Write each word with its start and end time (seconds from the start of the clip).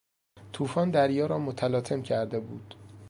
توفان 0.53 0.91
دریا 0.91 1.25
را 1.25 1.39
متلاطم 1.39 2.01
کرده 2.01 2.39
بود. 2.39 2.75